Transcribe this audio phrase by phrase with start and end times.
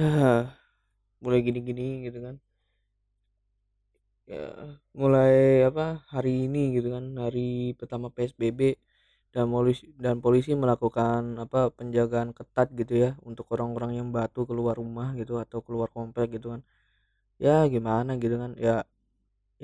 [1.22, 2.36] mulai gini-gini gitu kan.
[4.30, 4.42] Ya
[5.00, 5.34] mulai
[5.68, 5.84] apa
[6.14, 8.60] hari ini gitu kan hari pertama PSBB
[9.34, 14.74] dan polisi dan polisi melakukan apa penjagaan ketat gitu ya untuk orang-orang yang batu keluar
[14.82, 16.62] rumah gitu atau keluar komplek gitu kan.
[17.46, 18.74] Ya gimana gitu kan ya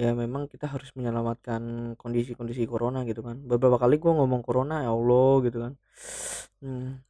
[0.02, 1.62] ya memang kita harus menyelamatkan
[2.02, 3.36] kondisi-kondisi corona gitu kan.
[3.50, 5.72] Beberapa kali gua ngomong corona ya Allah gitu kan.
[6.62, 7.00] Hmm,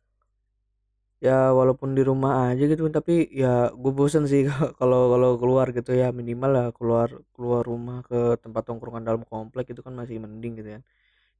[1.26, 3.12] ya walaupun di rumah aja gitu tapi
[3.42, 3.48] ya
[3.82, 4.42] gue bosen sih
[4.78, 6.06] kalau kalau keluar gitu ya.
[6.20, 10.70] Minimal lah keluar keluar rumah ke tempat tongkrongan dalam komplek itu kan masih mending gitu
[10.76, 10.80] ya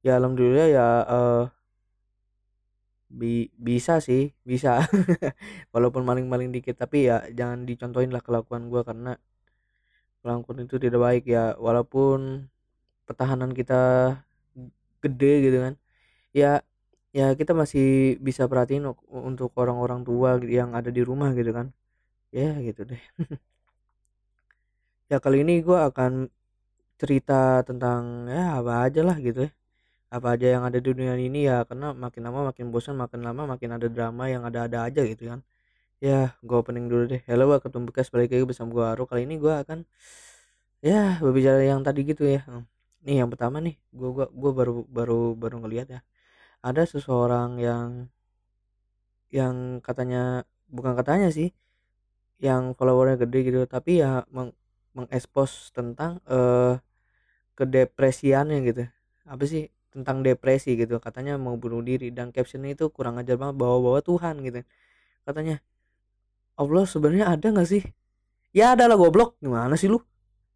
[0.05, 1.43] ya alhamdulillah ya uh,
[3.19, 4.71] bi bisa sih bisa.
[5.73, 9.11] Walaupun maling-maling dikit tapi ya jangan dicontohin lah kelakuan gue karena
[10.21, 11.55] kelakuan itu tidak baik ya.
[11.57, 12.49] Walaupun
[13.07, 13.75] pertahanan kita
[15.03, 15.73] gede gitu kan.
[16.35, 16.51] Ya
[17.15, 18.85] ya kita masih bisa perhatiin
[19.29, 21.67] untuk orang-orang tua yang ada di rumah gitu kan.
[22.35, 23.01] Ya gitu deh.
[25.11, 26.27] Ya kali ini gue akan
[27.01, 29.51] cerita tentang ya apa aja lah gitu ya.
[30.15, 33.43] Apa aja yang ada di dunia ini ya karena makin lama makin bosan makin lama
[33.53, 35.41] makin ada drama yang ada-ada aja gitu kan.
[36.03, 37.21] Ya gue opening dulu deh.
[37.29, 39.03] Halo ketemu bekas balik lagi bersama gue Aru.
[39.11, 39.79] Kali ini gue akan
[40.81, 42.41] ya berbicara yang tadi gitu ya.
[43.05, 45.99] Nih yang pertama nih gue gua gue baru baru baru ngelihat ya
[46.67, 48.11] ada seseorang yang
[49.31, 51.55] yang katanya bukan katanya sih
[52.43, 54.51] yang followernya gede gitu tapi ya meng
[54.97, 56.81] mengekspos tentang uh,
[57.53, 58.83] kedepresiannya gitu.
[59.29, 59.69] Apa sih?
[59.93, 60.97] Tentang depresi gitu.
[60.97, 64.65] Katanya mau bunuh diri dan captionnya itu kurang ajar banget bawa-bawa Tuhan gitu.
[65.21, 65.61] Katanya
[66.57, 67.85] Allah sebenarnya ada nggak sih?
[68.53, 69.37] Ya ada lah goblok.
[69.37, 70.01] Gimana sih lu?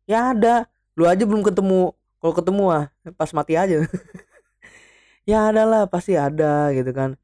[0.10, 0.66] Ya ada.
[0.98, 1.94] Lu aja belum ketemu.
[2.18, 2.86] Kalau ketemu ah
[3.18, 3.82] pas mati aja
[5.30, 7.18] ya ada lah pasti ada gitu kan.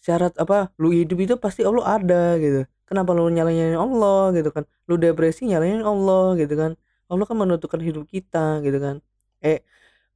[0.00, 2.64] Syarat apa lu hidup itu pasti Allah ada gitu.
[2.88, 4.64] Kenapa lu nyalain Allah gitu kan?
[4.90, 6.74] Lu depresi nyalain Allah gitu kan?
[7.10, 8.98] Allah kan menentukan hidup kita gitu kan?
[9.44, 9.62] Eh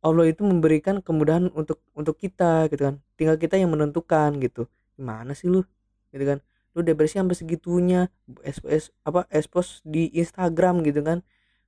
[0.05, 2.95] Allah itu memberikan kemudahan untuk untuk kita gitu kan?
[3.17, 4.67] Tinggal kita yang menentukan gitu.
[4.99, 5.62] Gimana sih lu?
[6.11, 6.39] Gitu kan?
[6.75, 8.11] Lu depresi sampai segitunya
[8.43, 11.23] es apa expose di Instagram gitu kan?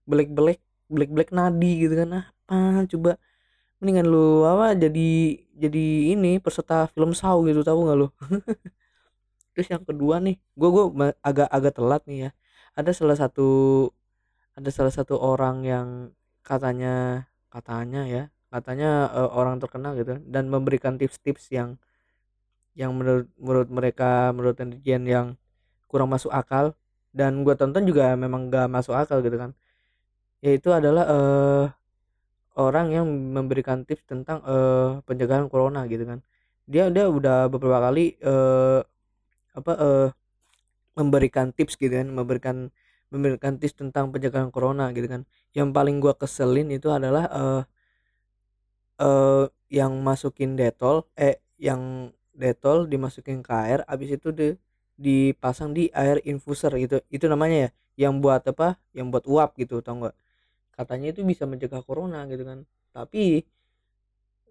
[0.09, 0.59] Black black
[0.91, 2.27] black black nadi gitu kan?
[2.27, 3.21] Apa coba
[3.81, 5.09] mendingan lu apa jadi
[5.57, 8.09] jadi ini peserta film saw gitu tahu nggak lu?
[9.53, 10.85] Terus yang kedua nih gue gue
[11.25, 12.31] agak agak telat nih ya.
[12.77, 13.49] Ada salah satu
[14.57, 15.89] ada salah satu orang yang
[16.45, 18.23] katanya katanya ya
[18.53, 21.77] katanya uh, orang terkenal gitu dan memberikan tips-tips yang
[22.77, 25.27] yang menurut menurut mereka menurut netizen yang
[25.89, 26.77] kurang masuk akal
[27.17, 29.57] dan gue tonton juga memang gak masuk akal gitu kan.
[30.45, 31.65] Yaitu adalah uh,
[32.57, 36.25] orang yang memberikan tips tentang uh, pencegahan corona gitu kan.
[36.67, 38.81] Dia dia udah beberapa kali uh,
[39.57, 40.09] apa uh,
[40.97, 42.73] memberikan tips gitu kan memberikan
[43.13, 45.23] memberikan tips tentang pencegahan corona gitu kan.
[45.53, 47.63] Yang paling gua keselin itu adalah uh,
[49.01, 54.49] uh, yang masukin detol eh yang detol dimasukin ke air abis itu di
[54.97, 57.05] dipasang di air infuser gitu.
[57.13, 57.71] Itu namanya ya
[58.09, 60.17] yang buat apa yang buat uap gitu tau nggak
[60.77, 62.69] katanya itu bisa mencegah corona gitu kan.
[62.93, 63.43] Tapi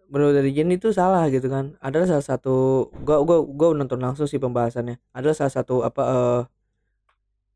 [0.09, 1.77] menurut dari Jen itu salah gitu kan.
[1.81, 4.97] Adalah salah satu gua gua gua nonton langsung sih pembahasannya.
[5.13, 6.41] Adalah salah satu apa uh,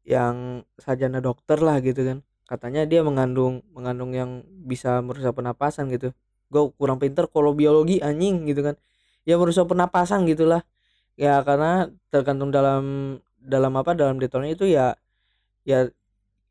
[0.06, 2.18] yang sarjana dokter lah gitu kan.
[2.50, 6.14] Katanya dia mengandung mengandung yang bisa merusak pernapasan gitu.
[6.50, 8.76] Gua kurang pinter kalau biologi anjing gitu kan.
[9.26, 10.66] Ya merusak pernapasan gitulah.
[11.20, 14.96] Ya karena tergantung dalam dalam apa dalam detailnya itu ya
[15.64, 15.92] ya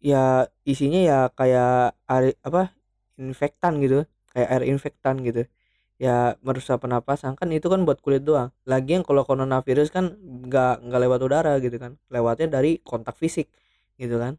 [0.03, 2.73] ya isinya ya kayak air apa
[3.19, 5.43] infektan gitu kayak air infektan gitu.
[5.99, 8.51] Ya merusak pernapasan kan itu kan buat kulit doang.
[8.71, 10.05] Lagi yang kalau coronavirus kan
[10.47, 13.51] nggak nggak lewat udara gitu kan lewatnya dari kontak fisik
[14.01, 14.39] gitu kan.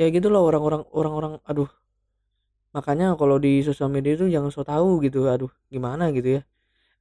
[0.00, 1.70] Ya gitu loh orang-orang orang-orang aduh.
[2.74, 6.42] Makanya kalau di sosial media itu jangan so tahu gitu aduh gimana gitu ya.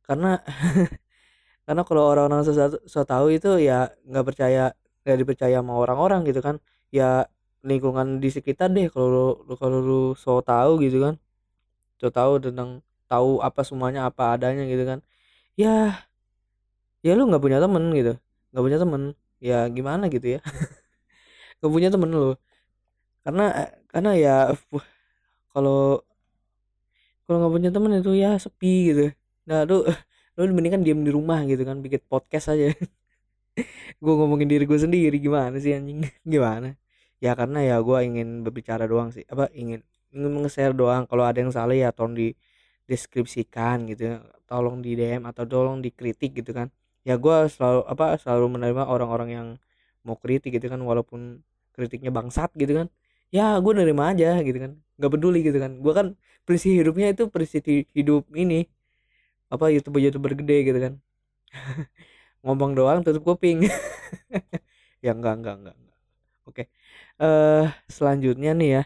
[0.07, 0.39] Karena
[1.65, 2.53] karena kalau orang-orang so,
[2.87, 4.63] so tahu itu ya nggak percaya
[5.03, 6.55] nggak dipercaya sama orang-orang gitu kan
[6.93, 7.25] ya
[7.65, 11.15] lingkungan di sekitar deh kalau lu kalau lu so tahu gitu kan.
[11.97, 14.99] So tahu tentang tahu apa semuanya apa adanya gitu kan.
[15.57, 16.05] Ya
[17.01, 18.13] ya lu nggak punya temen gitu.
[18.53, 19.01] Nggak punya temen
[19.41, 20.39] ya gimana gitu ya.
[21.59, 22.31] Nggak punya temen lu.
[23.23, 23.43] Karena
[23.89, 24.35] karena ya
[25.55, 26.03] kalau
[27.25, 29.03] kalau nggak punya temen itu ya sepi gitu.
[29.49, 29.87] Nah lu
[30.37, 32.75] lu mendingan diam di rumah gitu kan bikin podcast aja.
[34.03, 36.03] Gue ngomongin diri gue sendiri gimana sih anjing?
[36.33, 36.82] Gimana
[37.23, 39.79] ya karena ya gue ingin berbicara doang sih apa ingin
[40.13, 41.03] ingin nge-share doang.
[41.09, 42.27] Kalau ada yang salah ya tolong di
[42.89, 44.03] deskripsikan gitu
[44.49, 46.67] tolong di DM atau tolong dikritik gitu kan.
[47.07, 49.47] Ya gue selalu apa selalu menerima orang-orang yang
[50.07, 51.21] mau kritik gitu kan walaupun
[51.75, 52.87] kritiknya bangsat gitu kan.
[53.33, 55.71] Ya gue nerima aja gitu kan nggak peduli gitu kan.
[55.83, 56.07] Gue kan
[56.45, 57.63] prinsip hidupnya itu prinsip
[57.97, 58.67] hidup ini
[59.53, 60.93] apa youtuber youtuber gede gitu kan.
[62.45, 63.65] Ngomong doang tutup kuping.
[65.05, 65.97] Ya enggak enggak enggak, enggak.
[66.47, 66.63] oke
[67.19, 68.83] uh, selanjutnya nih ya.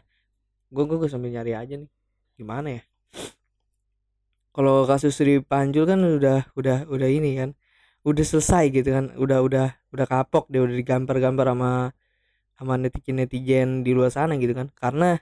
[0.73, 1.89] Gue gue sambil nyari aja nih.
[2.35, 2.81] Gimana ya?
[4.57, 7.53] Kalau kasus Sri Panjul kan udah udah udah ini kan
[8.01, 11.71] udah selesai gitu kan udah udah udah kapok dia udah digambar-gambar sama
[12.57, 14.73] sama netizen netizen di luar sana gitu kan.
[14.73, 15.21] Karena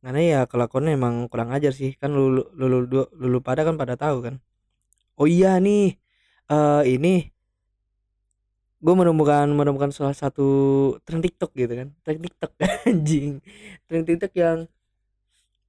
[0.00, 1.98] karena ya kelakuannya emang kurang ajar sih.
[1.98, 2.86] Kan lulu lulu,
[3.18, 4.38] lulu pada kan pada tahu kan.
[5.18, 5.98] Oh iya nih
[6.48, 7.34] uh, ini
[8.80, 10.48] gue menemukan menemukan salah satu
[11.04, 11.88] tren TikTok gitu kan.
[12.04, 12.50] Tren TikTok
[12.88, 13.44] anjing.
[13.84, 14.58] Tren TikTok yang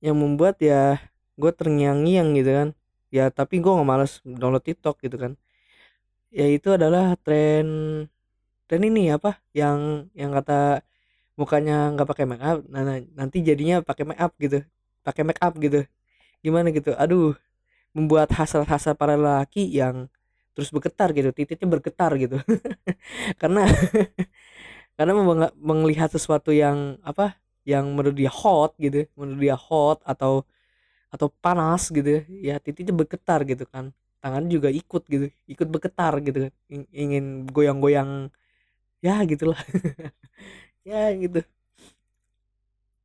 [0.02, 0.98] yang membuat ya
[1.36, 2.70] gue terngiang-ngiang gitu kan.
[3.12, 5.34] Ya tapi gue nggak males download TikTok gitu kan.
[6.32, 7.68] Ya itu adalah tren
[8.72, 9.44] dan ini apa?
[9.52, 10.80] Yang yang kata
[11.36, 14.64] mukanya nggak pakai make up nah, nah nanti jadinya pakai make up gitu.
[15.04, 15.84] Pakai make up gitu.
[16.40, 16.96] Gimana gitu?
[16.96, 17.36] Aduh
[17.92, 20.08] membuat hasrat-hasrat para lelaki yang
[20.56, 22.38] terus bergetar gitu titiknya bergetar gitu.
[23.42, 23.68] Karena
[24.98, 25.14] karena
[25.58, 30.46] melihat sesuatu yang apa yang menurut dia hot gitu menurut dia hot atau
[31.14, 33.92] atau panas gitu ya titiknya bergetar gitu kan.
[34.22, 36.54] Tangan juga ikut gitu ikut bergetar gitu kan.
[36.94, 38.30] Ingin goyang-goyang
[39.06, 39.60] ya gitulah
[40.90, 41.42] ya gitu.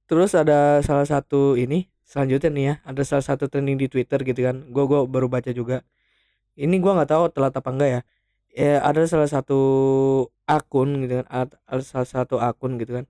[0.06, 4.40] Terus ada salah satu ini selanjutnya nih ya ada salah satu trending di Twitter gitu
[4.46, 4.56] kan.
[4.70, 5.82] Gue gue baru baca juga
[6.56, 8.00] ini gue nggak tahu telat apa enggak ya.
[8.56, 9.60] Ya ada salah satu
[10.48, 11.26] akun gitu kan
[11.68, 13.04] ada salah satu akun gitu kan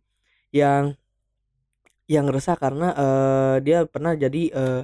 [0.50, 0.98] yang
[2.10, 4.82] yang resah karena uh, dia pernah jadi uh,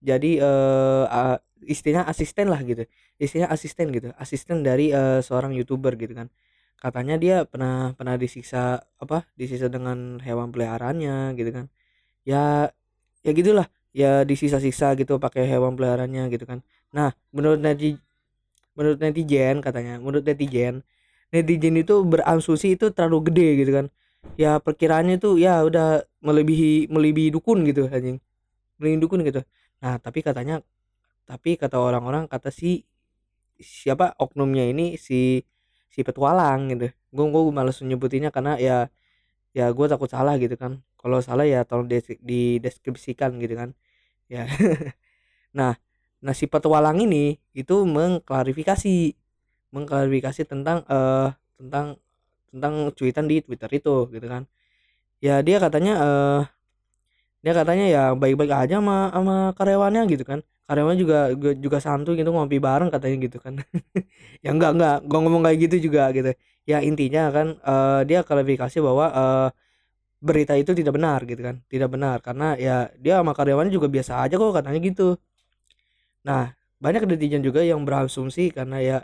[0.00, 1.36] jadi uh, uh,
[1.68, 2.88] istilah asisten lah gitu
[3.20, 6.32] istilah asisten gitu asisten dari uh, seorang youtuber gitu kan.
[6.80, 11.66] Katanya dia pernah pernah disiksa apa disiksa dengan hewan peliharaannya gitu kan.
[12.24, 12.72] Ya
[13.20, 18.02] ya gitulah ya disisa-sisa gitu pakai hewan peliharaannya gitu kan nah menurut netizen
[18.78, 20.82] menurut netizen katanya menurut netizen
[21.34, 23.86] netizen itu berasumsi itu terlalu gede gitu kan.
[24.36, 28.18] Ya perkiraannya itu ya udah melebihi melebihi dukun gitu anjing.
[28.78, 29.40] Melebihi dukun gitu.
[29.82, 30.62] Nah tapi katanya
[31.28, 32.84] tapi kata orang-orang kata si
[33.60, 35.44] siapa oknumnya ini si
[35.92, 36.90] si petualang gitu.
[37.14, 38.90] Gue gue males nyebutinnya karena ya
[39.56, 40.82] ya gue takut salah gitu kan.
[41.00, 43.70] Kalau salah ya tolong di deskripsikan gitu kan.
[44.30, 44.46] Ya.
[45.58, 45.74] Nah
[46.20, 49.16] nah si petualang ini itu mengklarifikasi.
[49.70, 51.30] Mengklarifikasi tentang uh,
[51.60, 51.96] tentang
[52.50, 54.42] tentang cuitan di Twitter itu gitu kan.
[55.22, 56.40] Ya dia katanya uh,
[57.40, 60.40] dia katanya ya baik-baik aja sama sama karyawannya gitu kan.
[60.68, 61.18] Karyawan juga
[61.58, 63.54] juga santuy gitu ngopi bareng katanya gitu kan.
[64.44, 66.32] Ya enggak enggak gua ngomong kayak gitu juga gitu.
[66.68, 69.48] Ya intinya kan uh, dia klarifikasi bahwa uh,
[70.20, 71.56] berita itu tidak benar gitu kan.
[71.72, 75.16] Tidak benar karena ya dia sama karyawannya juga biasa aja kok katanya gitu
[76.26, 78.98] nah banyak netizen juga yang berasumsi karena ya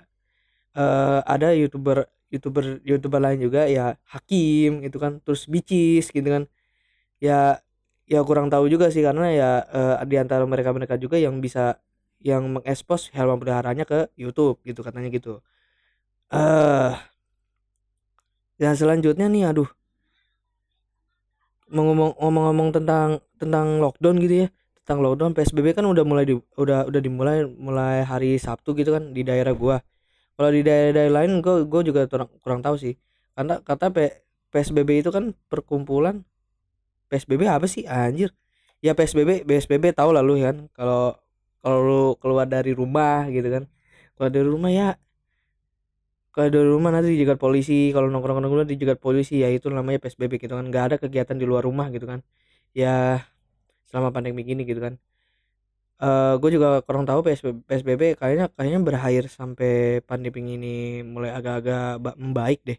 [0.76, 6.44] uh, ada youtuber youtuber youtuber lain juga ya hakim itu kan terus bicis gitu kan.
[7.22, 7.60] Ya
[8.06, 11.80] ya kurang tahu juga sih karena ya uh, di antara mereka-mereka juga yang bisa
[12.22, 15.40] yang mengekspos hewan peliharaannya ke YouTube gitu katanya gitu.
[16.32, 16.92] Eh uh,
[18.60, 19.68] dan selanjutnya nih aduh.
[21.66, 24.48] Ngomong-ngomong tentang tentang lockdown gitu ya
[24.86, 29.10] tentang lockdown PSBB kan udah mulai di, udah udah dimulai mulai hari Sabtu gitu kan
[29.10, 29.82] di daerah gua.
[30.38, 32.94] Kalau di daerah-daerah lain gua gua juga kurang, kurang tahu sih.
[33.34, 33.98] Karena kata P,
[34.54, 36.22] PSBB itu kan perkumpulan
[37.10, 37.82] PSBB apa sih?
[37.90, 38.30] Anjir.
[38.78, 40.70] Ya PSBB PSBB tahu lah lu kan.
[40.70, 41.18] Kalau
[41.58, 43.66] kalau lu keluar dari rumah gitu kan.
[44.14, 44.88] Keluar dari rumah ya
[46.30, 47.90] kalau dari rumah nanti dijegat polisi.
[47.90, 49.42] Kalau nongkrong nongkrong dijegat polisi.
[49.42, 50.70] Ya itu namanya PSBB gitu kan.
[50.70, 52.22] Nggak ada kegiatan di luar rumah gitu kan.
[52.70, 53.26] Ya
[53.88, 54.94] selama pandemi gini gitu kan.
[55.96, 62.20] Uh, gue juga kurang tahu PSBB, PSBB kayaknya kayaknya berakhir sampai pandemi ini mulai agak-agak
[62.20, 62.78] membaik deh.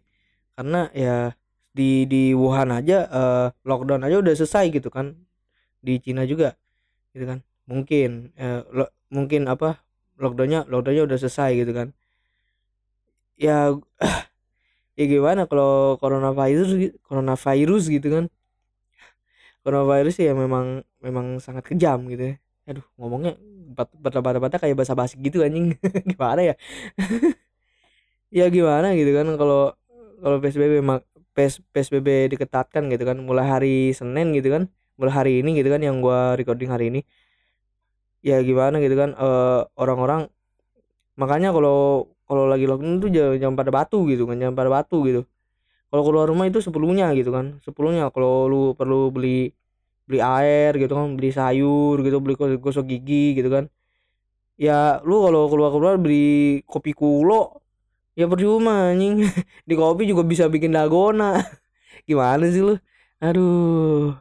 [0.54, 1.34] Karena ya
[1.74, 5.18] di di Wuhan aja uh, lockdown aja udah selesai gitu kan.
[5.82, 6.54] Di Cina juga
[7.16, 7.42] gitu kan.
[7.66, 9.82] Mungkin uh, lo, mungkin apa
[10.22, 11.88] lockdownnya lockdownnya udah selesai gitu kan.
[13.38, 13.74] Ya
[14.98, 18.26] ya gimana kalau coronavirus coronavirus gitu kan
[19.68, 22.36] coronavirus ya memang memang sangat kejam gitu ya.
[22.72, 23.36] Aduh ngomongnya
[23.76, 25.76] bata-bata kayak bahasa basi gitu anjing.
[26.16, 26.56] Gimana ya?
[28.28, 29.72] Ya gimana gitu kan kalau
[30.20, 30.84] kalau PSBB
[31.32, 34.68] PS, PSBB diketatkan gitu kan mulai hari Senin gitu kan
[35.00, 37.00] mulai hari ini gitu kan yang gua recording hari ini.
[38.26, 40.28] Ya gimana gitu kan eh, orang-orang
[41.18, 44.98] makanya kalau kalau lagi lockdown tuh jangan, jangan pada batu gitu kan jangan pada batu
[45.08, 45.22] gitu.
[45.92, 49.57] Kalau keluar rumah itu sepuluhnya gitu kan sepuluhnya kalau lu perlu beli
[50.08, 53.68] beli air gitu kan beli sayur gitu beli gosok gigi gitu kan.
[54.58, 57.62] Ya lu kalau keluar keluar beli kopi kulo
[58.18, 59.28] ya percuma anjing.
[59.70, 61.38] Di kopi juga bisa bikin dalgona.
[62.10, 62.76] Gimana sih lu?
[63.22, 64.18] Aduh.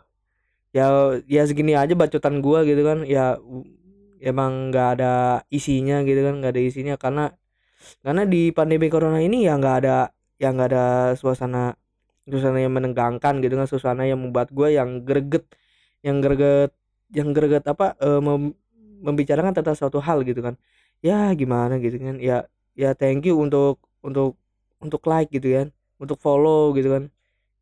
[0.76, 3.07] Ya ya segini aja bacotan gua gitu kan.
[3.09, 3.40] Ya
[4.21, 5.12] emang nggak ada
[5.49, 6.95] isinya gitu kan nggak ada isinya.
[7.00, 7.33] Karena
[8.05, 10.12] karena di pandemi corona ini ya nggak ada
[10.43, 11.78] yang nggak ada suasana
[12.28, 13.66] suasana yang menegangkan gitu kan.
[13.71, 15.49] Suasana yang membuat gue yang greget
[16.05, 16.73] yang greget
[17.15, 18.53] yang greget apa e, mem,
[19.05, 20.59] membicarakan tentang suatu hal gitu kan.
[21.05, 22.17] Ya gimana gitu kan.
[22.19, 24.37] Ya ya thank you untuk untuk
[24.83, 25.69] untuk like gitu kan.
[26.00, 27.09] Untuk follow gitu kan.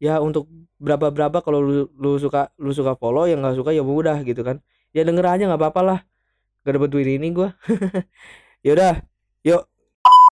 [0.02, 0.48] Ya untuk
[0.82, 4.42] berapa berapa kalau lu, lu suka lu suka follow yang nggak suka ya udah gitu
[4.42, 4.58] kan.
[4.94, 6.00] Ya denger aja nggak apa-apa lah.
[6.64, 7.48] Gak dapet duit ini gue
[8.66, 9.04] yaudah